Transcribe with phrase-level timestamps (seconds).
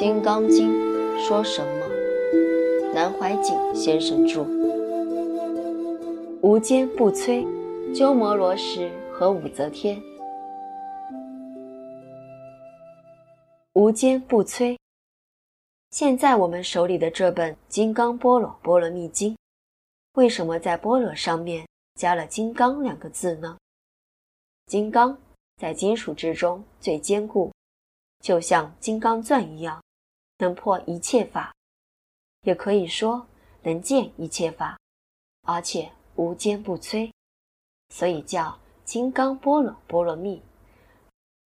[0.00, 0.72] 金刚经》
[1.22, 1.86] 说什么？
[2.94, 4.46] 南怀瑾先生著。
[6.40, 7.46] 无坚不摧，
[7.94, 10.00] 鸠摩罗什和武则天。
[13.74, 14.74] 无坚不摧。
[15.90, 19.34] 现在我们手里的这本《金刚波罗波罗蜜经》，
[20.14, 23.58] 为什么在“波罗”上面加了“金刚”两个字呢？
[24.64, 25.14] 金刚
[25.58, 27.50] 在金属之中最坚固。
[28.22, 29.82] 就像金刚钻一样，
[30.40, 31.54] 能破一切法，
[32.42, 33.26] 也可以说
[33.62, 34.78] 能见一切法，
[35.42, 37.12] 而且无坚不摧，
[37.90, 40.36] 所以叫金刚般若波罗蜜。《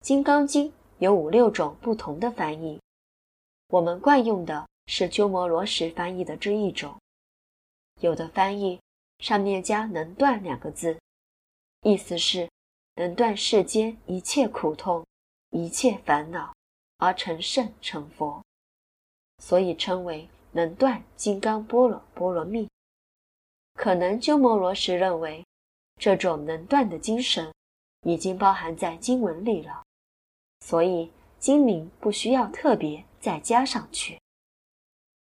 [0.00, 0.68] 金刚经》
[0.98, 2.80] 有五六种不同的翻译，
[3.68, 6.96] 我们惯用的是鸠摩罗什翻译的这一种。
[8.00, 8.80] 有的翻译
[9.18, 10.98] 上面加“能断”两个字，
[11.82, 12.48] 意思是
[12.94, 15.04] 能断世间一切苦痛、
[15.50, 16.54] 一切烦恼。
[16.98, 18.42] 而成圣成佛，
[19.38, 22.68] 所以称为能断金刚波罗波罗蜜。
[23.74, 25.44] 可能鸠摩罗什认为，
[25.96, 27.52] 这种能断的精神
[28.02, 29.82] 已经包含在经文里了，
[30.60, 34.18] 所以经名不需要特别再加上去。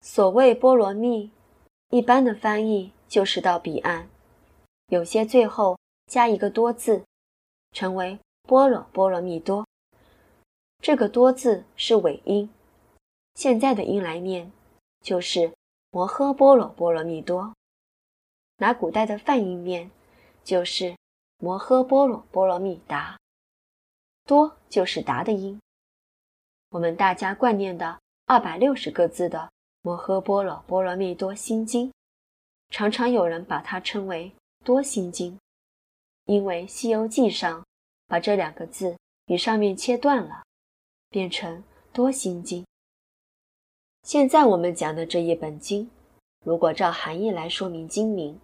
[0.00, 1.30] 所谓波罗蜜，
[1.90, 4.08] 一般的翻译就是到彼岸，
[4.88, 5.76] 有些最后
[6.06, 7.02] 加一个多字，
[7.72, 9.66] 成为波罗波罗蜜多。
[10.80, 12.48] 这个“多”字是尾音，
[13.36, 14.50] 现在的音来念
[15.00, 15.52] 就是
[15.92, 17.54] “摩诃般若波罗蜜多”。
[18.56, 19.90] 拿古代的梵音念，
[20.42, 20.96] 就是
[21.36, 23.18] “摩诃般若波罗蜜达”。
[24.24, 25.60] 多就是达的音。
[26.70, 29.38] 我们大家惯念的二百六十个字的
[29.82, 31.90] 《摩诃般若波罗蜜多心经》，
[32.70, 34.32] 常常有人把它称为
[34.64, 35.38] “多心经”，
[36.24, 37.62] 因为《西游记》上
[38.06, 40.42] 把这两个字与上面切断了。
[41.10, 42.66] 变成多心经。
[44.06, 45.90] 现在我们讲的这一本经，
[46.44, 48.38] 如果照含义来说明经名，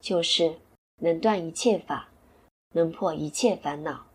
[0.00, 0.58] 就是
[1.02, 2.08] 能断一切法，
[2.72, 4.06] 能破一切烦恼，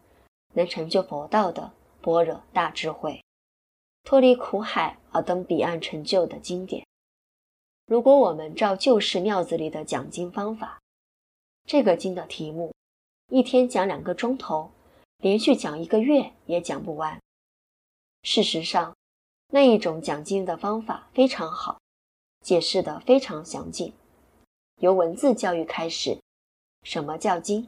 [0.55, 1.71] 能成就佛道的
[2.01, 3.23] 般若大智慧，
[4.03, 6.83] 脱离苦海而登彼岸成就的经典。
[7.85, 10.81] 如果我们照旧式庙子里的讲经方法，
[11.67, 12.73] 这个经的题目，
[13.31, 14.71] 一天讲两个钟头，
[15.17, 17.21] 连续讲一个月也讲不完。
[18.23, 18.95] 事实上，
[19.51, 21.79] 那一种讲经的方法非常好，
[22.41, 23.91] 解释的非常详尽。
[24.79, 26.19] 由文字教育开始，
[26.83, 27.67] 什么叫经？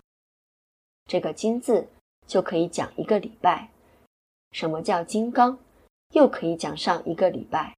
[1.08, 1.90] 这个“经”字
[2.28, 3.72] 就可以讲一个礼拜。
[4.52, 5.58] 什么叫金刚？
[6.14, 7.76] 又可以讲上一个礼拜。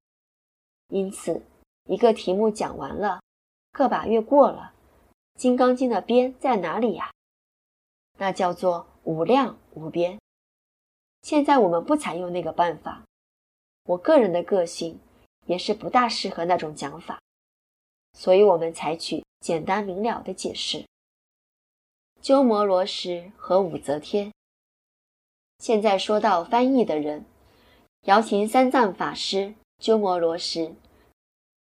[0.90, 1.41] 因此，
[1.85, 3.22] 一个题目讲完了，
[3.72, 4.74] 个把月过了，
[5.40, 7.09] 《金刚经》的边在哪里呀？
[8.20, 10.20] 那叫做无量无边。
[11.22, 13.03] 现在我们不采用那个办法，
[13.83, 14.99] 我个人的个性
[15.45, 17.19] 也是不大适合那种讲法，
[18.13, 20.85] 所以我们采取简单明了的解释。
[22.22, 24.31] 鸠摩罗什和武则天。
[25.59, 27.25] 现在说到翻译的人，
[28.05, 30.75] 瑶琴三藏法师鸠摩罗什，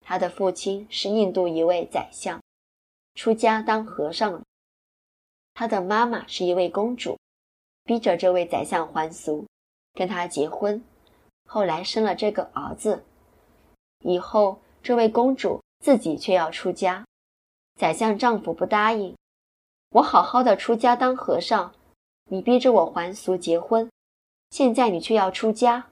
[0.01, 2.41] 他的父亲是印度一位宰相，
[3.15, 4.43] 出家当和尚了。
[5.55, 7.19] 他的妈妈是一位公主。
[7.87, 9.47] 逼着这位宰相还俗，
[9.93, 10.83] 跟他结婚，
[11.49, 13.05] 后来生了这个儿子。
[14.01, 17.05] 以后这位公主自己却要出家，
[17.79, 19.17] 宰相丈夫不答应。
[19.91, 21.73] 我好好的出家当和尚，
[22.31, 23.91] 你逼着我还俗结婚，
[24.51, 25.87] 现在你却要出家，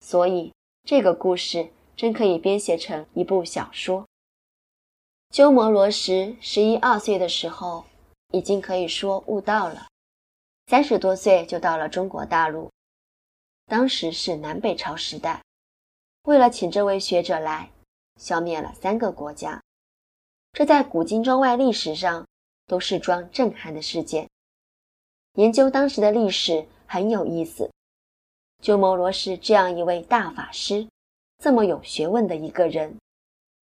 [0.00, 0.52] 所以
[0.84, 4.06] 这个故事真可以编写成一部小说。
[5.30, 7.84] 鸠摩罗什十一二岁的时候，
[8.32, 9.86] 已经可以说悟道了。
[10.66, 12.70] 三十多岁就到了中国大陆，
[13.66, 15.42] 当时是南北朝时代。
[16.24, 17.70] 为了请这位学者来，
[18.16, 19.62] 消灭了三个国家，
[20.52, 22.26] 这在古今中外历史上
[22.66, 24.28] 都是桩震撼的事件。
[25.34, 27.70] 研究当时的历史很有意思。
[28.62, 30.86] 鸠摩罗什这样一位大法师，
[31.38, 32.96] 这么有学问的一个人，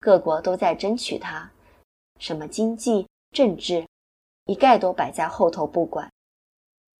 [0.01, 1.49] 各国都在争取他，
[2.19, 3.87] 什么经济、政治，
[4.45, 6.11] 一概都摆在后头不管。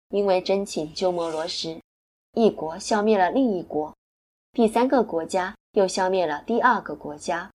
[0.10, 1.82] 因为真请鸠摩罗什，
[2.42, 3.94] 一国消灭了另一国，
[4.54, 7.52] 第三个国家又消灭了第二个国家。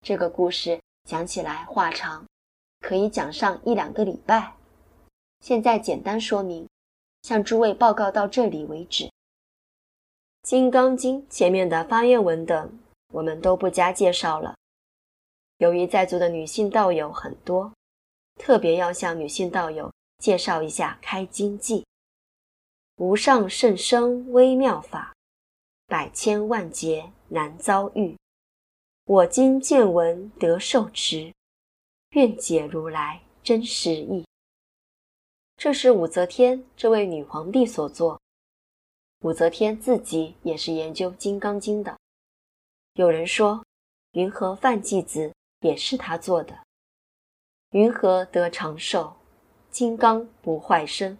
[0.00, 2.24] 这个故事讲起来话长，
[2.80, 4.54] 可以讲上一两个礼拜。
[5.40, 6.66] 现在简单说明，
[7.24, 9.04] 向诸位报告到这里为止。
[10.40, 12.78] 《金刚经》前面的发愿文等，
[13.12, 14.54] 我们都不加介绍了。
[15.58, 17.70] 由于在座的女性道友很多，
[18.40, 19.92] 特别要向女性道友。
[20.22, 21.84] 介绍一下开经记：
[22.96, 25.12] 无上甚深微妙法，
[25.88, 28.16] 百千万劫难遭遇。
[29.04, 31.34] 我今见闻得受持，
[32.10, 34.24] 愿解如来真实义。
[35.56, 38.20] 这是武则天这位女皇帝所作。
[39.22, 41.98] 武则天自己也是研究《金刚经》的。
[42.94, 43.64] 有人说，
[44.12, 46.56] 云何犯继子也是他做的。
[47.70, 49.16] 云何得长寿？
[49.68, 51.18] 金刚不坏身。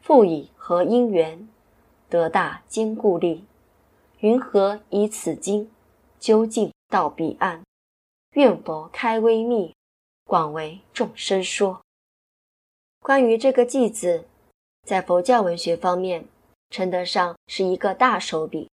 [0.00, 1.48] 复以和因缘
[2.08, 3.44] 得大坚固力？
[4.20, 5.68] 云何以此经
[6.20, 7.64] 究竟到彼岸？
[8.34, 9.74] 愿佛开微密，
[10.24, 11.82] 广为众生说。
[13.00, 14.24] 关于这个偈字，
[14.84, 16.28] 在佛教文学方面，
[16.70, 18.70] 称得上是一个大手笔。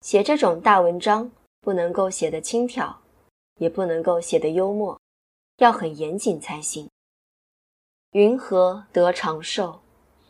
[0.00, 2.96] 写这种大文章，不能够写得轻佻，
[3.58, 4.98] 也不能够写得幽默，
[5.58, 6.88] 要很严谨才行。
[8.12, 9.82] 云何得长寿？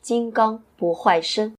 [0.07, 1.57] 金刚不坏身，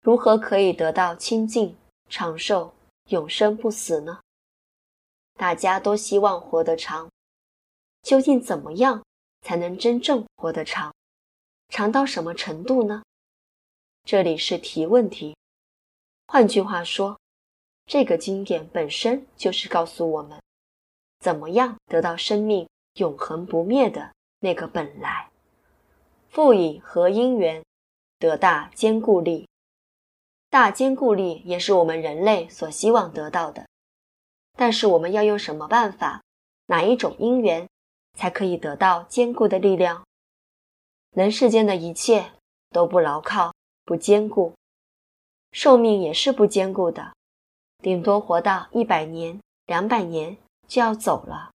[0.00, 1.76] 如何可以得到清净、
[2.08, 2.74] 长寿、
[3.10, 4.20] 永生不死呢？
[5.34, 7.08] 大家都希望活得长，
[8.02, 9.04] 究竟怎么样？
[9.42, 10.92] 才能真正活得长，
[11.68, 13.04] 长到什么程度呢？
[14.02, 15.36] 这里是提问题。
[16.26, 17.16] 换句话说，
[17.84, 20.42] 这个经典本身就是告诉我们，
[21.20, 25.30] 怎么样得到生命永恒不灭的那个本来。
[26.36, 27.64] 复以何因缘
[28.18, 29.48] 得大坚固力？
[30.50, 33.66] 大坚固力也是我们人类所希望得到的，
[34.52, 36.22] 但是我们要用什么办法？
[36.66, 37.66] 哪一种因缘？
[38.12, 40.04] 才可以得到坚固的力量。
[41.12, 42.32] 人世间的一切
[42.68, 43.54] 都不牢靠、
[43.86, 44.52] 不坚固，
[45.52, 47.14] 寿命也是不坚固的，
[47.78, 50.36] 顶多活到一百年、两百年
[50.68, 51.50] 就要走了。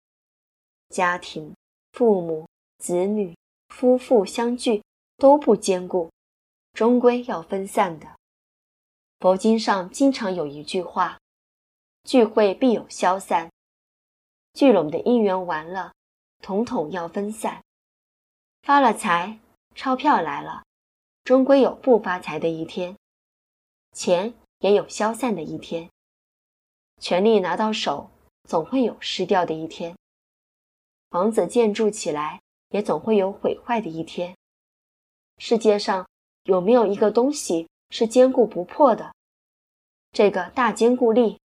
[0.88, 1.54] 家庭、
[1.92, 2.48] 父母、
[2.78, 3.36] 子女、
[3.70, 4.84] 夫妇相聚
[5.18, 6.12] 都不坚固，
[6.74, 8.08] 终归要分散的。
[9.20, 11.18] 佛经上经常有一句话
[12.04, 13.50] ：“聚会必有消散，
[14.54, 15.94] 聚拢的因缘完了。”
[16.42, 17.62] 统统要分散，
[18.62, 19.40] 发了财，
[19.76, 20.64] 钞票来了，
[21.26, 22.96] 终归有不发财的一天；
[23.92, 25.90] 钱也有消散的一天；
[27.02, 28.10] 权力拿到手，
[28.46, 29.94] 总会有失掉的一天；
[31.10, 34.36] 房子建筑起来，也总会有毁坏的一天。
[35.38, 36.08] 世界上
[36.44, 39.14] 有没有一个东西是坚固不破的？
[40.12, 41.40] 这个大坚固力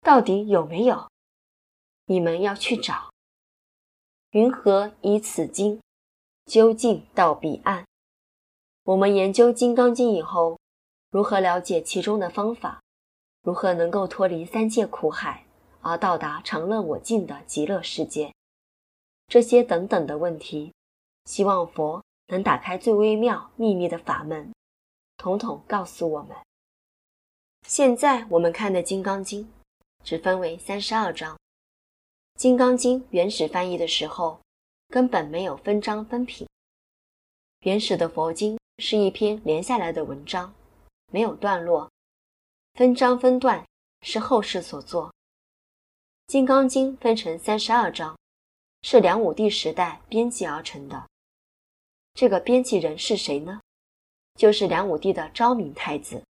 [0.00, 1.10] 到底有没有？
[2.06, 3.12] 你们要去找。
[4.30, 5.80] 云何以此经
[6.44, 7.84] 究竟到彼岸？
[8.82, 10.58] 我们研究《金刚经》以后，
[11.10, 12.82] 如何了解其中的方法？
[13.42, 15.46] 如何能够脱离三界苦海，
[15.80, 18.32] 而到达常乐我净的极乐世界？
[19.26, 20.72] 这些等等的问题，
[21.24, 24.52] 希望佛能打开最微妙秘密的法门，
[25.16, 26.36] 统统告诉我们。
[27.66, 29.44] 现在我们看的《金刚经》，
[30.04, 31.34] 只分为三十二章。
[32.36, 34.40] 《金刚经》原始翻译的时候，
[34.88, 36.46] 根本没有分章分品。
[37.60, 40.54] 原始的佛经是一篇连下来的文章，
[41.10, 41.90] 没有段落，
[42.74, 43.64] 分章分段
[44.02, 45.08] 是后世所作。
[46.26, 48.14] 《金刚经》分成三十二章，
[48.86, 51.08] 是梁武帝时代编辑而成的。
[52.12, 53.62] 这个编辑人是谁呢？
[54.34, 56.22] 就是梁武帝的昭明太子。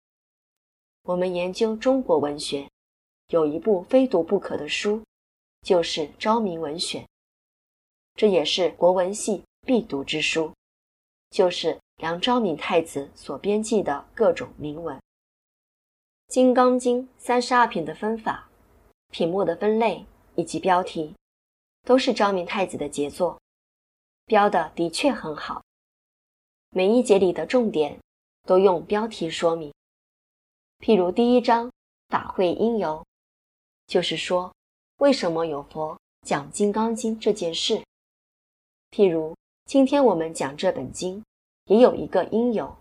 [1.03, 2.71] 我们研究中国文学，
[3.31, 5.03] 有一部非读不可的书。
[5.63, 7.03] 就是《昭明文选》，
[8.15, 10.53] 这也是国文系必读之书，
[11.31, 14.97] 就是梁昭明太子所编辑的各种铭文。
[16.29, 18.49] 《金刚经》三十二品的分法、
[19.11, 20.05] 品目的分类
[20.37, 21.15] 以及标题，
[21.85, 23.41] 都是昭明太子的杰作，
[24.27, 25.63] 标的的确很好。
[26.71, 27.99] 每一节里的重点
[28.45, 29.73] 都用标题说明，
[30.81, 31.71] 譬如第一章
[32.09, 33.05] “法会因由”，
[33.87, 34.53] 就是说。
[34.99, 37.83] 为什么有佛讲《金刚经》这件事？
[38.93, 39.37] 譬如
[39.67, 41.23] 今天我们讲这本经，
[41.65, 42.77] 也有一个因由，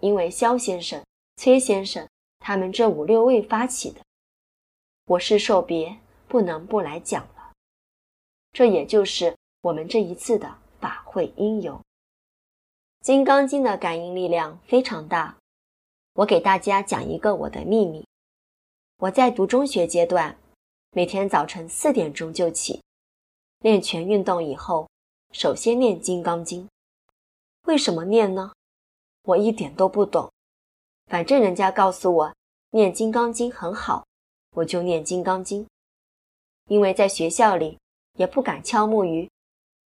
[0.00, 1.02] 因为肖先生、
[1.36, 2.06] 崔先生
[2.38, 4.02] 他们这五六位发起的，
[5.06, 5.96] 我是受别
[6.28, 7.26] 不能不来讲。
[8.56, 11.74] 这也就是我们这一次的法会因由。
[13.02, 15.36] 《金刚经》的感应力量非常大，
[16.14, 18.06] 我给大家讲一个我的秘密。
[18.96, 20.38] 我在读中学阶段。
[20.92, 22.80] 每天早晨四点钟就起，
[23.58, 24.88] 练拳运动以后，
[25.32, 26.64] 首先念《金刚经》。
[27.64, 28.54] 为什么念呢？
[29.24, 30.32] 我一点都不懂，
[31.08, 32.34] 反正人家告诉我
[32.70, 34.06] 念《金刚经》很好，
[34.52, 35.64] 我就念《金刚经》。
[36.68, 37.76] 因为在学校里
[38.16, 39.30] 也不敢敲木鱼，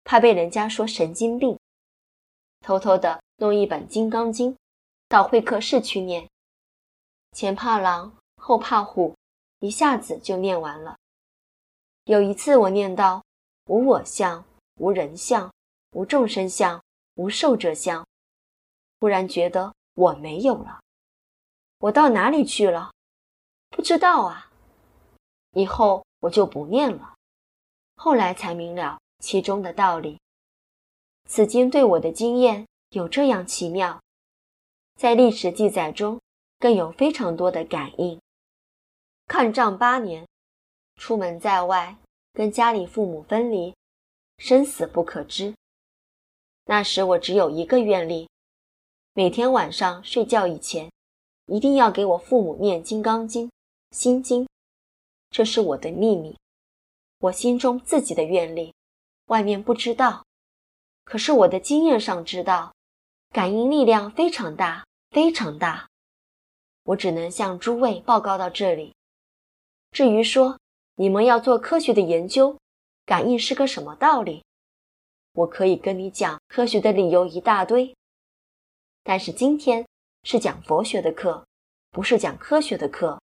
[0.03, 1.57] 怕被人家说神经病，
[2.61, 4.53] 偷偷的弄一本《金刚经》
[5.07, 6.27] 到会客室去念。
[7.31, 9.15] 前怕狼，后怕虎，
[9.59, 10.97] 一下子就念完了。
[12.05, 13.23] 有一次我念到
[13.65, 14.43] “无我相，
[14.75, 15.51] 无人相，
[15.91, 16.83] 无众生相，
[17.15, 18.07] 无寿者相”，
[18.99, 20.81] 忽然觉得我没有了，
[21.77, 22.91] 我到哪里去了？
[23.69, 24.51] 不知道啊。
[25.51, 27.15] 以后我就不念了。
[28.01, 30.17] 后来才明了其中的道理。
[31.27, 34.01] 此经对我的经验有这样奇妙，
[34.95, 36.17] 在历史记载中
[36.59, 38.17] 更有非常多的感应。
[39.27, 40.25] 抗战八年，
[40.95, 41.97] 出门在外，
[42.31, 43.75] 跟家里父母分离，
[44.37, 45.53] 生死不可知。
[46.67, 48.29] 那时我只有一个愿力，
[49.13, 50.89] 每天晚上睡觉以前，
[51.47, 53.47] 一定要给我父母念《金刚经》
[53.91, 54.45] 《心经》，
[55.31, 56.37] 这是我的秘密，
[57.19, 58.73] 我心中自己的愿力，
[59.25, 60.25] 外面不知道。
[61.03, 62.73] 可是我的经验上知道，
[63.31, 65.89] 感应力量非常大，非常大。
[66.83, 68.95] 我只能向诸位报告到这里。
[69.91, 70.57] 至于说
[70.95, 72.57] 你们要做科学的研究，
[73.05, 74.43] 感应是个什么道理？
[75.33, 77.93] 我可以跟你讲科学的理由一大堆。
[79.03, 79.85] 但是今天
[80.23, 81.45] 是讲佛学的课，
[81.91, 83.21] 不是讲科学的课，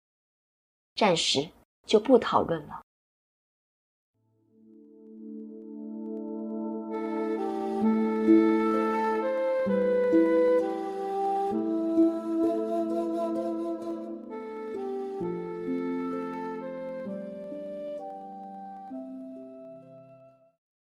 [0.94, 1.48] 暂时
[1.86, 2.82] 就不讨论了。